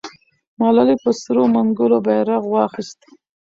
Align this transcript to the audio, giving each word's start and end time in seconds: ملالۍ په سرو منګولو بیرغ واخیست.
ملالۍ 0.59 0.95
په 1.03 1.09
سرو 1.21 1.43
منګولو 1.53 1.97
بیرغ 2.05 2.43
واخیست. 2.49 2.99